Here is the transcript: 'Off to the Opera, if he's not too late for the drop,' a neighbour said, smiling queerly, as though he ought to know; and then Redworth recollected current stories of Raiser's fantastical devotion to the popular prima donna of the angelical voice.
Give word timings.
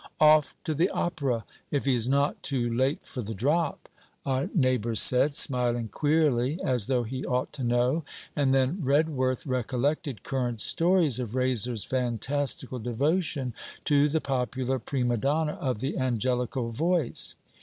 'Off 0.19 0.55
to 0.63 0.73
the 0.73 0.89
Opera, 0.89 1.45
if 1.69 1.85
he's 1.85 2.09
not 2.09 2.41
too 2.41 2.73
late 2.73 3.05
for 3.05 3.21
the 3.21 3.35
drop,' 3.35 3.87
a 4.25 4.49
neighbour 4.55 4.95
said, 4.95 5.35
smiling 5.35 5.89
queerly, 5.89 6.59
as 6.63 6.87
though 6.87 7.03
he 7.03 7.23
ought 7.23 7.53
to 7.53 7.63
know; 7.63 8.03
and 8.35 8.51
then 8.51 8.81
Redworth 8.81 9.45
recollected 9.45 10.23
current 10.23 10.59
stories 10.59 11.19
of 11.19 11.35
Raiser's 11.35 11.83
fantastical 11.83 12.79
devotion 12.79 13.53
to 13.85 14.09
the 14.09 14.19
popular 14.21 14.79
prima 14.79 15.17
donna 15.17 15.53
of 15.61 15.81
the 15.81 15.95
angelical 15.99 16.71
voice. 16.71 17.35